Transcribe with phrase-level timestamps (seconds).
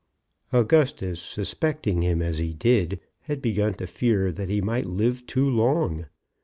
[0.51, 5.47] Augustus, suspecting him as he did, had begun to fear that he might live too
[5.47, 6.07] long.